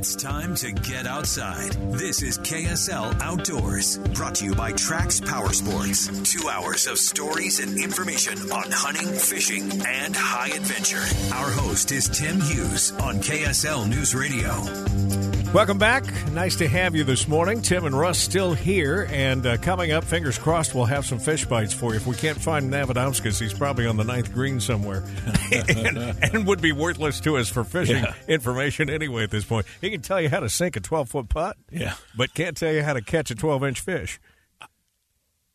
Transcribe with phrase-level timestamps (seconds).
[0.00, 1.72] It's time to get outside.
[1.92, 6.08] This is KSL Outdoors, brought to you by Trax Power Sports.
[6.22, 11.04] Two hours of stories and information on hunting, fishing, and high adventure.
[11.34, 15.29] Our host is Tim Hughes on KSL News Radio.
[15.52, 16.04] Welcome back.
[16.30, 17.60] Nice to have you this morning.
[17.60, 21.74] Tim and Russ still here, and uh, coming up, fingers crossed, we'll have some Fishbytes
[21.74, 21.96] for you.
[21.96, 25.02] If we can't find Navadomskis, he's probably on the ninth green somewhere,
[25.68, 28.14] and, and, would be worthless to us for fishing yeah.
[28.28, 29.66] information anyway at this point.
[29.80, 32.72] He can tell you how to sink a twelve foot putt, yeah, but can't tell
[32.72, 34.20] you how to catch a twelve inch fish.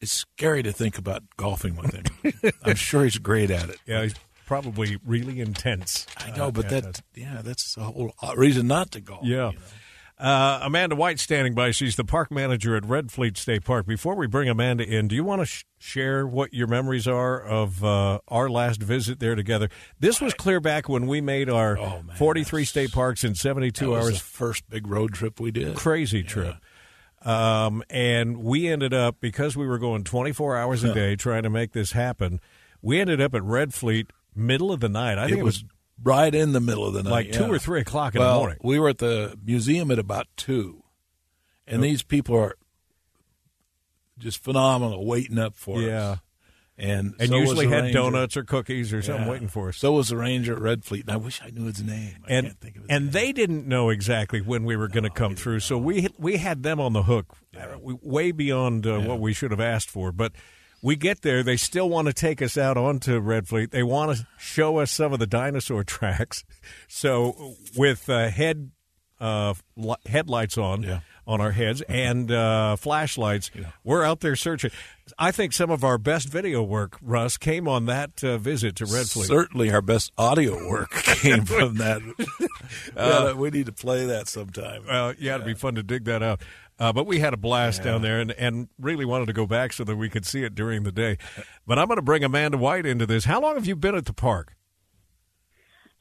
[0.01, 2.51] It's scary to think about golfing with him.
[2.65, 3.77] I'm sure he's great at it.
[3.87, 4.15] Yeah, he's
[4.45, 6.05] probably really intense.
[6.17, 9.23] I know, uh, but that, yeah, that's a whole reason not to golf.
[9.23, 9.51] Yeah.
[9.51, 9.63] You know?
[10.17, 11.71] Uh, Amanda White standing by.
[11.71, 13.85] She's the park manager at Red Fleet State Park.
[13.85, 17.41] Before we bring Amanda in, do you want to sh- share what your memories are
[17.41, 19.70] of uh, our last visit there together?
[19.99, 23.93] This was clear back when we made our oh, man, 43 state parks in 72
[23.93, 24.17] hours.
[24.20, 25.75] first big road trip we did.
[25.75, 26.27] Crazy yeah.
[26.27, 26.55] trip.
[27.21, 31.49] Um, and we ended up, because we were going 24 hours a day trying to
[31.49, 32.40] make this happen,
[32.81, 35.18] we ended up at Red Fleet middle of the night.
[35.18, 35.71] I think it, was, it was
[36.04, 37.34] right in the middle of the night, like yeah.
[37.40, 38.57] two or three o'clock in well, the morning.
[38.63, 40.84] We were at the museum at about two,
[41.68, 42.55] and these people are
[44.18, 46.12] just phenomenal, waiting up for yeah.
[46.12, 46.20] us.
[46.77, 47.99] And and so usually had ranger.
[47.99, 49.32] donuts or cookies or something yeah.
[49.32, 49.77] waiting for us.
[49.77, 52.18] So was the ranger at Red Fleet, and I wish I knew his name.
[52.27, 53.12] I and can't think of his and name.
[53.13, 56.35] they didn't know exactly when we were going to No, come through, so we we
[56.35, 57.77] had them on the hook, Yeah.
[57.82, 59.07] way beyond uh, Yeah.
[59.07, 60.12] what we should have asked for.
[60.12, 60.34] But
[60.85, 63.71] we get there, they still want to take us out onto Red Fleet.
[63.71, 66.44] They want to show us some of the dinosaur tracks.
[66.88, 68.69] So with uh, head
[69.19, 70.83] uh, li- headlights on.
[70.83, 71.00] Yeah.
[71.28, 73.72] On our heads and uh, flashlights, Yeah.
[73.83, 74.69] we're out there searching.
[75.17, 78.85] I think some of our best video work, Russ, came on that uh, visit to
[78.85, 79.25] Red Fleet.
[79.25, 82.03] Certainly, our best audio work came from that.
[82.97, 84.84] Uh, we need to play that sometime.
[84.88, 86.41] Well, yeah, it'd be fun to dig that out.
[86.79, 89.72] Uh, but we had a blast down there and, and really wanted to go back
[89.73, 91.18] so that we could see it during the day.
[91.66, 93.25] But I'm going to bring Amanda White into this.
[93.25, 94.56] How long have you been at the park?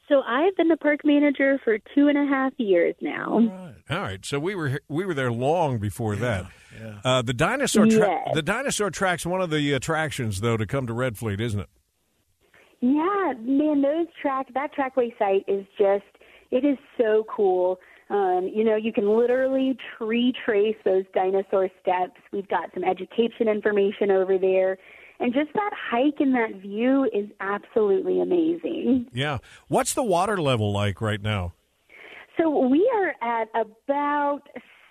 [0.09, 3.39] So I've been the park manager for two and a half years now.
[3.39, 3.73] Right.
[3.89, 6.45] All right, so we were we were there long before that.
[6.79, 6.99] yeah.
[7.03, 8.27] Uh, the dinosaur tra- Yes.
[8.35, 11.69] the dinosaur track's one of the attractions though to come to Red Fleet, isn't it?
[12.81, 16.03] Yeah, man, those track that trackway site is just
[16.55, 17.79] it is so cool.
[18.09, 22.19] Um, you know, you can literally tree trace those dinosaur steps.
[22.31, 24.77] We've got some education information over there.
[25.19, 29.07] And just that hike and that view is absolutely amazing.
[29.13, 29.39] Yeah.
[29.67, 31.53] What's the water level like right now?
[32.37, 34.41] So we are at about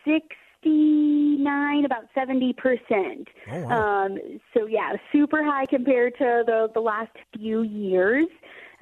[0.07, 3.27] 69, about 70%.
[3.51, 4.05] Oh, wow.
[4.07, 4.19] Um,
[4.55, 8.27] so, yeah, super high compared to the, the last few years,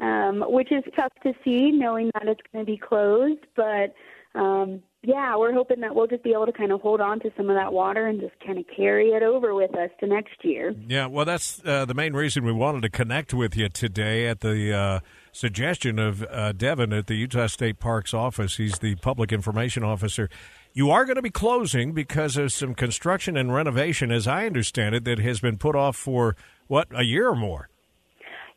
[0.02, 3.40] um, which is tough to see knowing that it's going to be closed.
[3.56, 3.94] But,
[4.34, 7.30] um, yeah, we're hoping that we'll just be able to kind of hold on to
[7.36, 10.44] some of that water and just kind of carry it over with us to next
[10.44, 10.74] year.
[10.86, 14.40] Yeah, well, that's uh, the main reason we wanted to connect with you today at
[14.40, 15.00] the uh,
[15.32, 18.56] suggestion of uh, Devin at the Utah State Parks office.
[18.56, 20.28] He's the public information officer.
[20.72, 24.94] You are going to be closing because of some construction and renovation, as I understand
[24.94, 26.34] it, that has been put off for,
[26.66, 27.68] what, a year or more?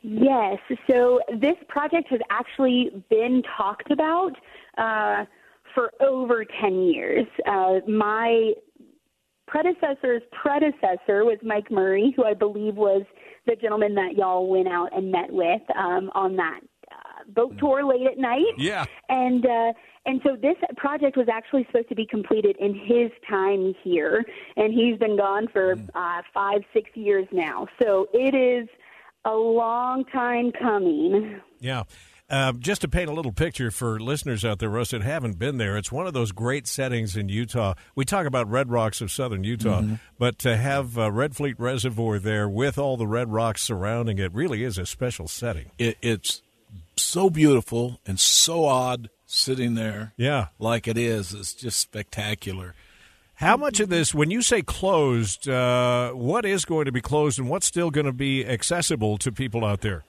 [0.08, 0.60] Yes.
[0.88, 4.34] So this project has actually been talked about
[4.78, 5.26] uh,
[5.74, 7.26] for over 10 years.
[7.48, 8.54] Uh, my
[9.48, 13.02] predecessor's predecessor was Mike Murray, who I believe was
[13.48, 16.60] the gentleman that y'all went out and met with um, on that
[16.92, 18.54] uh, boat tour late at night.
[18.58, 18.86] Yeah.
[19.10, 19.74] And uh,
[20.06, 24.24] and so this project was actually supposed to be completed in his time here,
[24.56, 27.68] and he's been gone for uh, five, six years now.
[27.82, 28.70] So it is
[29.26, 31.42] a long time coming.
[31.60, 31.84] Yeah.
[32.28, 35.58] Uh, just to paint a little picture for listeners out there, Russ, that haven't been
[35.58, 37.76] there, it's one of those great settings in Utah.
[37.94, 39.84] We talk about Red Rocks of southern Utah,
[40.18, 44.34] but to have uh, Red Fleet Reservoir there with all the red rocks surrounding it
[44.34, 45.70] really is a special setting.
[45.78, 46.42] It, it's
[46.98, 50.48] so beautiful and so odd sitting there Yeah.
[50.58, 51.32] like it is.
[51.32, 52.74] It's just spectacular.
[53.36, 57.38] How much of this, when you say closed, uh, what is going to be closed
[57.38, 60.06] and what's still going to be accessible to people out there?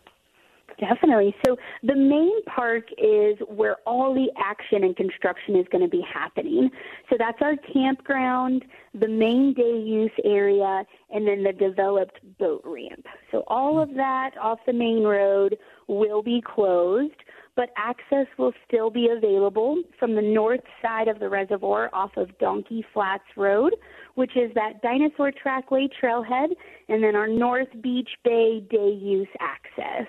[0.79, 1.35] Definitely.
[1.45, 6.03] So the main park is where all the action and construction is going to be
[6.03, 6.71] happening.
[7.09, 8.65] So that's our campground,
[8.95, 13.07] the main day use area, and then the developed boat ramp.
[13.33, 15.57] So all of that off the main road
[15.89, 17.15] will be closed,
[17.57, 22.37] but access will still be available from the north side of the reservoir off of
[22.39, 23.75] Donkey Flats Road,
[24.15, 26.49] which is that dinosaur trackway trailhead,
[26.89, 30.07] and then our North Beach Bay day use access.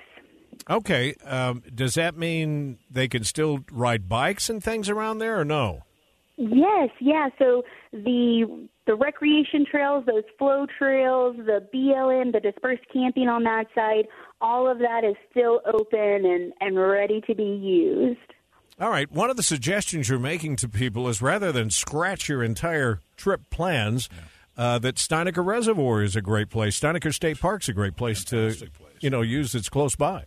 [0.69, 1.15] Okay.
[1.23, 5.83] Um, does that mean they can still ride bikes and things around there, or no?
[6.37, 7.29] Yes, yeah.
[7.39, 13.65] So the the recreation trails, those flow trails, the BLM, the dispersed camping on that
[13.73, 14.07] side,
[14.39, 18.19] all of that is still open and, and ready to be used.
[18.79, 19.11] All right.
[19.11, 23.49] One of the suggestions you're making to people is rather than scratch your entire trip
[23.49, 24.07] plans,
[24.55, 26.79] uh, that Steinaker Reservoir is a great place.
[26.79, 28.71] Steinaker State Park's a great place to, place.
[28.99, 30.25] you know, use that's close by.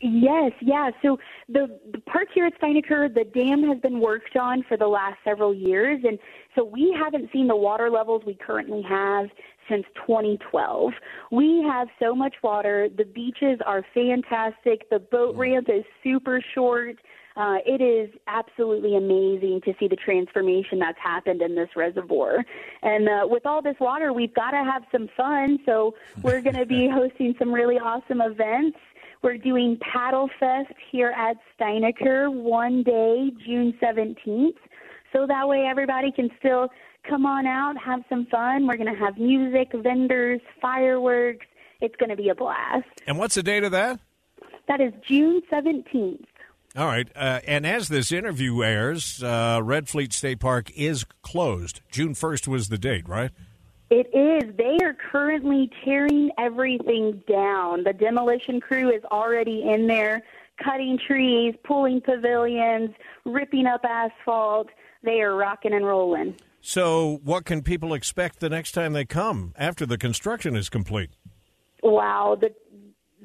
[0.00, 0.90] Yes, yeah.
[1.02, 1.18] So
[1.48, 5.18] the, the park here at Steinaker, the dam has been worked on for the last
[5.24, 6.18] several years, and
[6.56, 9.26] so we haven't seen the water levels we currently have
[9.68, 10.92] since 2012.
[11.30, 12.88] We have so much water.
[12.96, 14.88] The beaches are fantastic.
[14.88, 15.38] The boat mm.
[15.38, 16.96] ramp is super short.
[17.36, 22.44] Uh, it is absolutely amazing to see the transformation that's happened in this reservoir.
[22.82, 25.58] And uh, with all this water, we've got to have some fun.
[25.64, 28.78] So we're going to be hosting some really awesome events.
[29.22, 34.56] We're doing Paddle Fest here at Steinaker one day, June 17th.
[35.12, 36.68] So that way everybody can still
[37.08, 38.66] come on out, have some fun.
[38.66, 41.46] We're going to have music, vendors, fireworks.
[41.80, 42.86] It's going to be a blast.
[43.06, 44.00] And what's the date of that?
[44.68, 46.24] That is June 17th.
[46.76, 47.08] All right.
[47.16, 51.80] Uh, and as this interview airs, uh, Red Fleet State Park is closed.
[51.90, 53.30] June 1st was the date, right?
[53.90, 54.54] It is.
[54.56, 57.82] They are currently tearing everything down.
[57.82, 60.22] The demolition crew is already in there,
[60.62, 62.90] cutting trees, pulling pavilions,
[63.24, 64.68] ripping up asphalt.
[65.02, 66.36] They are rocking and rolling.
[66.60, 71.10] So, what can people expect the next time they come after the construction is complete?
[71.82, 72.54] Wow, the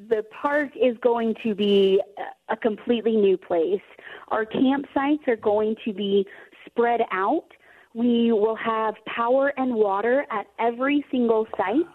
[0.08, 2.00] the park is going to be
[2.48, 3.80] a completely new place.
[4.28, 6.26] Our campsites are going to be
[6.66, 7.46] spread out.
[7.94, 11.86] We will have power and water at every single site.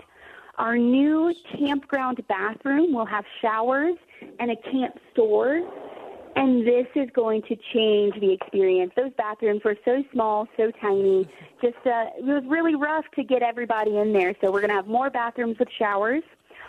[0.57, 3.95] Our new campground bathroom will have showers
[4.39, 5.61] and a camp store.
[6.35, 8.93] And this is going to change the experience.
[8.95, 11.29] Those bathrooms were so small, so tiny.
[11.61, 14.33] Just uh, it was really rough to get everybody in there.
[14.41, 16.23] So we're going to have more bathrooms with showers.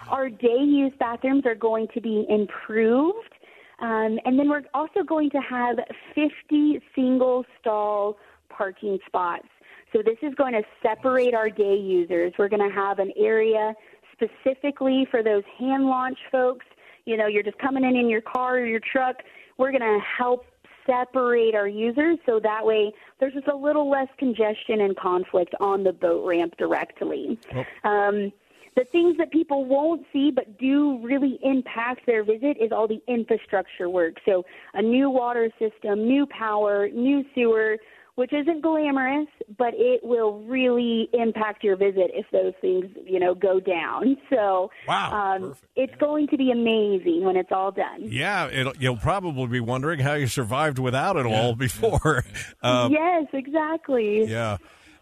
[0.08, 3.34] Our day use bathrooms are going to be improved.
[3.80, 5.76] Um, and then we're also going to have
[6.14, 8.16] 50 single stall
[8.48, 9.48] parking spots.
[9.92, 12.32] So this is going to separate our day users.
[12.38, 13.74] We're going to have an area
[14.12, 16.66] specifically for those hand launch folks.
[17.04, 19.16] You know, you're just coming in in your car or your truck.
[19.58, 20.46] We're going to help
[20.86, 25.84] separate our users so that way there's just a little less congestion and conflict on
[25.84, 27.38] the boat ramp directly.
[27.84, 28.32] Um,
[28.76, 33.02] the things that people won't see but do really impact their visit is all the
[33.06, 34.14] infrastructure work.
[34.24, 37.76] So, a new water system, new power, new sewer,
[38.14, 39.26] which isn't glamorous,
[39.56, 44.18] but it will really impact your visit if those things, you know, go down.
[44.28, 45.64] So, Wow, um, perfect.
[45.76, 48.00] it's going to be amazing when it's all done.
[48.02, 52.24] Yeah, it'll, you'll probably be wondering how you survived without it all before.
[52.62, 54.24] Uh, yes, exactly.
[54.26, 54.56] yeah.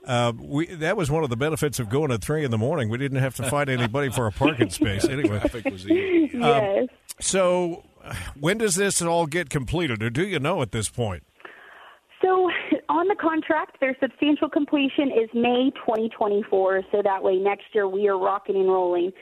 [0.06, 2.88] Uh, we that was one of the benefits of going at three in the morning.
[2.88, 5.05] We didn't have to fight anybody for a parking space.
[5.11, 6.31] Anyway, Traffic was easy.
[6.35, 6.88] Yes.
[7.20, 11.25] so uh, when does this all get completed, or do you know at this point?
[12.23, 12.50] So,
[12.88, 16.82] on the contract, their substantial completion is May 2024.
[16.93, 19.12] So that way, next year we are rocking and rolling.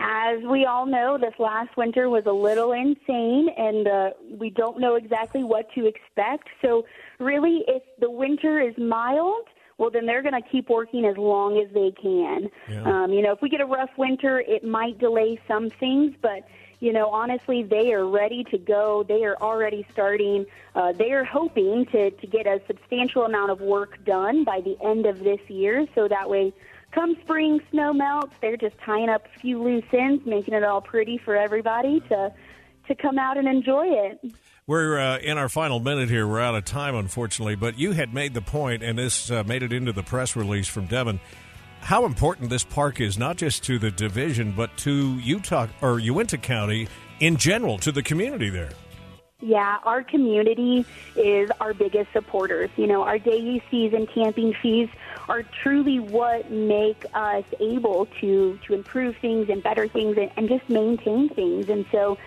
[0.00, 4.80] As we all know, this last winter was a little insane, and uh, we don't
[4.80, 6.48] know exactly what to expect.
[6.62, 6.86] So,
[7.18, 9.46] really, if the winter is mild,
[9.80, 12.50] well, then they're going to keep working as long as they can.
[12.68, 12.82] Yeah.
[12.82, 16.46] Um, you know, if we get a rough winter, it might delay some things, but
[16.80, 19.04] you know, honestly, they are ready to go.
[19.06, 20.46] They are already starting.
[20.74, 24.76] Uh, they are hoping to, to get a substantial amount of work done by the
[24.82, 25.86] end of this year.
[25.94, 26.52] So that way,
[26.92, 30.80] come spring, snow melts, they're just tying up a few loose ends, making it all
[30.82, 32.32] pretty for everybody to
[32.88, 34.34] to come out and enjoy it.
[34.70, 36.28] We're uh, in our final minute here.
[36.28, 37.56] We're out of time, unfortunately.
[37.56, 40.68] But you had made the point, and this uh, made it into the press release
[40.68, 41.18] from Devin.
[41.80, 46.38] How important this park is, not just to the division, but to Utah or Uintah
[46.38, 46.86] County
[47.18, 48.70] in general, to the community there.
[49.40, 50.86] Yeah, our community
[51.16, 52.70] is our biggest supporters.
[52.76, 54.88] You know, our day use fees and camping fees
[55.28, 60.48] are truly what make us able to to improve things and better things and, and
[60.48, 61.68] just maintain things.
[61.68, 62.18] And so,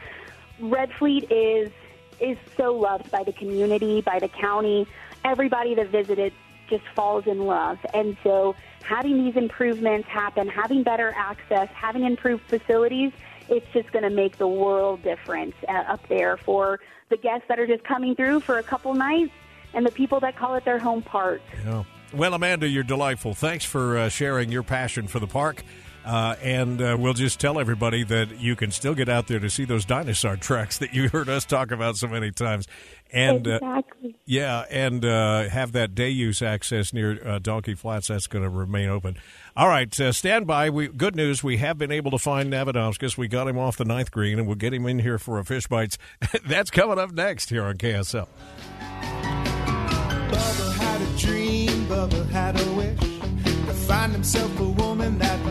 [0.59, 1.71] Red Fleet is
[2.19, 4.87] is so loved by the community, by the county.
[5.23, 6.33] Everybody that visited
[6.69, 7.77] just falls in love.
[7.93, 13.11] And so, having these improvements happen, having better access, having improved facilities,
[13.49, 16.79] it's just going to make the world difference uh, up there for
[17.09, 19.31] the guests that are just coming through for a couple nights
[19.73, 21.41] and the people that call it their home park.
[21.65, 21.83] Yeah.
[22.13, 23.33] Well, Amanda, you're delightful.
[23.33, 25.63] Thanks for uh, sharing your passion for the park.
[26.05, 29.49] Uh, and uh, we'll just tell everybody that you can still get out there to
[29.49, 32.67] see those dinosaur tracks that you heard us talk about so many times.
[33.11, 33.83] And uh,
[34.25, 38.07] yeah, and uh, have that day use access near uh, Donkey Flats.
[38.07, 39.17] That's going to remain open.
[39.55, 40.71] All right, uh, stand by.
[40.71, 41.43] We good news.
[41.43, 43.15] We have been able to find Navadomskis.
[43.15, 45.43] We got him off the ninth green, and we'll get him in here for a
[45.43, 45.97] Fishbytes.
[46.47, 48.27] That's coming up next here on KSL.
[50.31, 55.42] Bubba had a dream, Bubba had a wish to find himself a woman that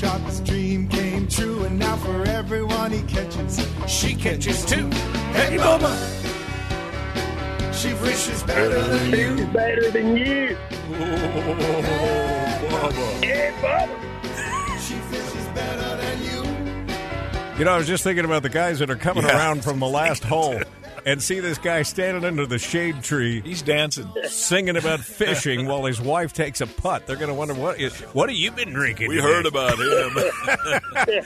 [0.00, 4.88] the tackle his dream came true, and now for everyone he catches, she catches too.
[5.32, 5.96] Hey, mama!
[7.72, 9.46] She fishes better than you.
[9.46, 10.56] better than you.
[13.22, 14.78] Yeah, Bubba.
[14.80, 17.58] She fishes better than you.
[17.58, 19.88] You know, I was just thinking about the guys that are coming around from the
[19.88, 20.60] last hole,
[21.06, 23.40] and see this guy standing under the shade tree.
[23.42, 24.10] He's dancing.
[24.24, 27.06] Singing about fishing while his wife takes a putt.
[27.06, 29.08] They're going to wonder what is, what have you been drinking?
[29.08, 31.16] We today?" heard about him.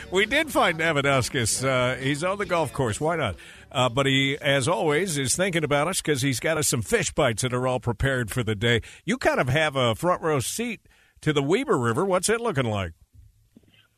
[0.10, 1.66] We did find Navadowskis.
[1.66, 3.00] Uh, he's on the golf course.
[3.00, 3.36] Why not?
[3.72, 7.40] Uh, but he, as always, is thinking about us because he's got us some Fishbytes
[7.40, 8.80] that are all prepared for the day.
[9.04, 10.80] You kind of have a front row seat
[11.22, 12.04] to the Weber River.
[12.04, 12.92] What's it looking like?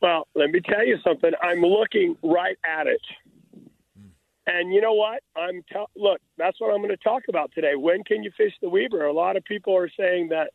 [0.00, 1.32] Well, let me tell you something.
[1.42, 3.00] I'm looking right at it.
[4.48, 5.22] And you know what?
[5.36, 6.20] I'm t- look.
[6.38, 7.74] That's what I'm going to talk about today.
[7.76, 9.04] When can you fish the Weber?
[9.04, 10.52] A lot of people are saying that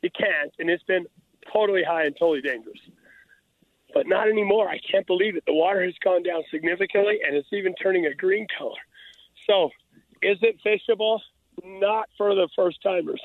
[0.00, 1.04] you can't, and it's been
[1.52, 2.78] totally high and totally dangerous.
[3.92, 4.70] But not anymore.
[4.70, 5.44] I can't believe it.
[5.46, 8.72] The water has gone down significantly, and it's even turning a green color.
[9.48, 9.70] So,
[10.22, 11.20] is it fishable?
[11.62, 13.20] Not for the first timers.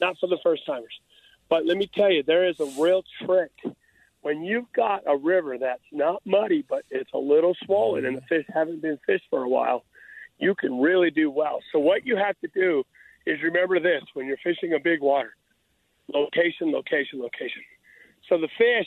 [0.00, 0.98] Not for the first timers.
[1.48, 3.52] But let me tell you, there is a real trick
[4.22, 8.20] when you've got a river that's not muddy, but it's a little swollen and the
[8.20, 8.34] mm-hmm.
[8.34, 9.84] fish haven't been fished for a while,
[10.38, 11.60] you can really do well.
[11.72, 12.84] So what you have to do
[13.26, 15.34] is remember this when you're fishing a big water
[16.12, 17.62] location, location, location.
[18.28, 18.86] So the fish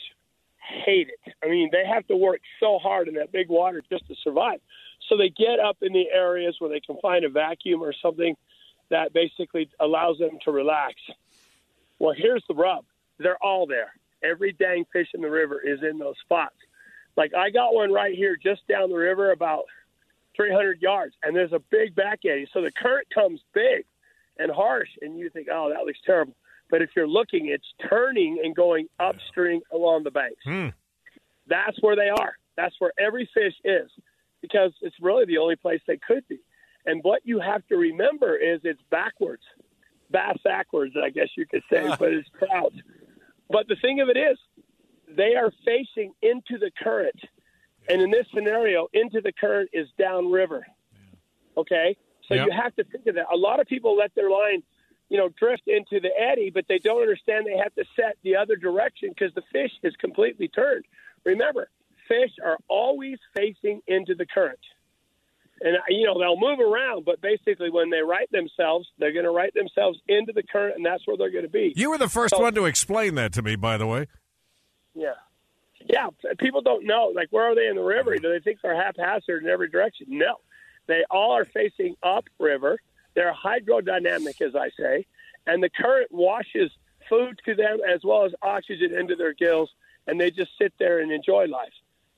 [0.58, 1.34] hate it.
[1.42, 4.60] I mean, they have to work so hard in that big water just to survive.
[5.08, 8.36] So they get up in the areas where they can find a vacuum or something
[8.90, 10.94] that basically allows them to relax.
[11.98, 12.84] Well, here's the rub
[13.18, 13.92] they're all there.
[14.24, 16.56] Every dang fish in the river is in those spots.
[17.16, 19.64] Like I got one right here just down the river about
[20.36, 22.46] 300 yards, and there's a big back eddy.
[22.52, 23.84] So the current comes big
[24.38, 26.34] and harsh, and you think, oh, that looks terrible.
[26.70, 30.42] But if you're looking, it's turning and going upstream along the banks.
[30.44, 30.68] Hmm.
[31.46, 32.34] That's where they are.
[32.56, 33.90] That's where every fish is
[34.40, 36.38] because it's really the only place they could be.
[36.86, 39.42] And what you have to remember is it's backwards,
[40.10, 41.96] bass backwards, I guess you could say, ah.
[41.98, 42.72] but it's trout.
[43.54, 44.36] But the thing of it is,
[45.16, 47.14] they are facing into the current.
[47.88, 50.66] And in this scenario, into the current is downriver.
[51.56, 51.96] Okay?
[52.26, 52.46] So Yep.
[52.46, 53.26] you have to think of that.
[53.32, 54.64] A lot of people let their line,
[55.08, 58.34] you know, drift into the eddy, but they don't understand they have to set the
[58.34, 60.84] other direction because the fish is completely turned.
[61.22, 61.70] Remember,
[62.08, 64.58] fish are always facing into the current.
[65.60, 69.30] And, you know, they'll move around, but basically when they right themselves, they're going to
[69.30, 71.72] right themselves into the current, and that's where they're going to be.
[71.76, 74.08] You were the first So- one to explain that to me, by the way.
[74.94, 75.14] Yeah.
[75.86, 76.08] Yeah,
[76.38, 77.12] people don't know.
[77.14, 78.16] Like, where are they in the river?
[78.16, 80.06] Do they think they're haphazard in every direction?
[80.08, 80.36] No.
[80.86, 82.78] They all are facing upriver.
[83.14, 85.06] They're hydrodynamic, as I say,
[85.46, 86.70] and the current washes
[87.08, 89.70] food to them as well as oxygen into their gills,
[90.06, 91.72] and they just sit there and enjoy life.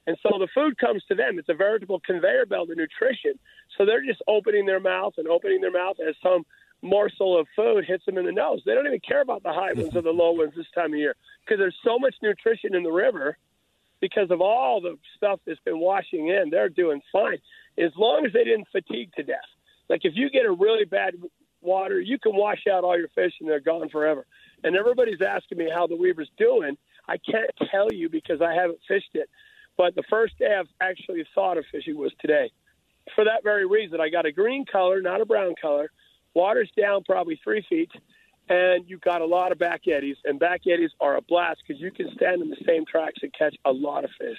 [0.07, 1.39] And so the food comes to them.
[1.39, 3.39] It's a veritable conveyor belt of nutrition.
[3.77, 6.45] So they're just opening their mouth and opening their mouth as some
[6.83, 8.63] morsel of food hits them in the nose.
[8.65, 10.99] They don't even care about the high ones or the low ones this time of
[10.99, 13.37] year because there's so much nutrition in the river
[14.01, 16.51] because of all the stuff that's been washing in.
[16.51, 17.39] They're doing fine
[17.79, 19.39] as long as they didn't fatigue to death.
[19.89, 21.15] Like if you get a really bad
[21.61, 24.27] water, you can wash out all your fish and they're gone forever.
[24.63, 26.77] And everybody's asking me how the Weber's doing.
[27.09, 29.29] I can't tell you because I haven't fished it.
[29.77, 32.51] But the first day I've actually thought of fishing was today.
[33.15, 35.91] For that very reason, I got a green color, not a brown color.
[36.35, 37.91] Water's down probably three feet,
[38.49, 40.17] and you've got a lot of back eddies.
[40.25, 43.33] And back eddies are a blast because you can stand in the same tracks and
[43.39, 44.39] catch a lot of fish.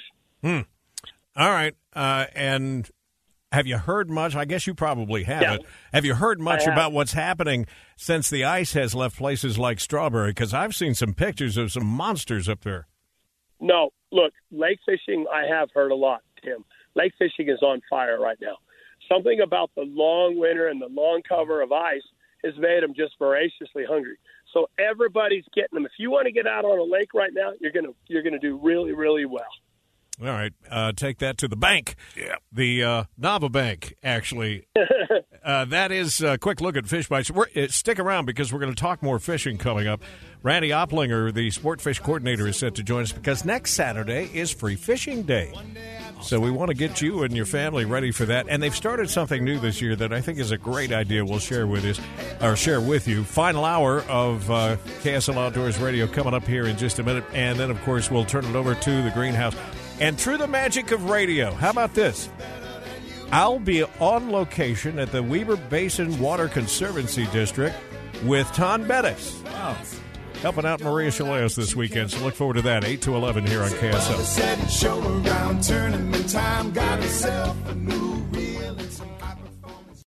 [1.36, 1.76] All right.
[1.94, 2.90] Uh, and
[3.52, 4.36] have you heard much?
[4.36, 5.62] I guess you probably haven't.
[5.62, 5.68] Yeah.
[5.94, 7.66] Have you heard much about what's happening
[7.96, 10.32] since the ice has left places like Strawberry?
[10.32, 12.88] Because I've seen some pictures of some monsters up there.
[13.60, 16.64] No, look, lake fishing, I have heard a lot, Tim.
[16.96, 18.58] Lake fishing is on fire right now.
[19.10, 22.02] Something about the long winter and the long cover of ice
[22.44, 24.18] has made them just voraciously hungry.
[24.54, 25.86] So everybody's getting them.
[25.86, 28.40] If you want to get out on a lake right now, you're gonna you're gonna
[28.40, 29.46] do really really well.
[30.20, 31.96] All right, uh, take that to the bank.
[32.16, 34.68] Yeah, the uh, Nava Bank actually.
[35.48, 37.32] Uh, that is a quick look at Fishbytes.
[37.32, 40.02] We're, uh, stick around because we're going to talk more fishing coming up.
[40.44, 44.52] Randy Oplinger, the sport fish coordinator, is set to join us because next Saturday is
[44.52, 45.54] free fishing day.
[46.22, 48.48] So we want to get you and your family ready for that.
[48.50, 51.24] And they've started something new this year that I think is a great idea.
[51.24, 52.02] We'll share with us
[52.42, 53.24] or share with you.
[53.24, 57.58] Final hour of uh, KSL Outdoors Radio coming up here in just a minute, and
[57.58, 59.56] then of course we'll turn it over to the greenhouse.
[60.02, 62.30] And through the magic of radio, how about this?
[63.32, 67.76] I'll be on location at the Weber Basin Water Conservancy District
[68.24, 69.42] with Taun Beddes.
[69.46, 69.78] Wow.
[70.42, 72.84] Helping out Maria Shilaos this weekend, so look forward to that.
[72.86, 74.18] 8 to 11 here on KSL.